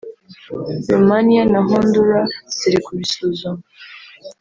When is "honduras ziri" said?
1.69-2.77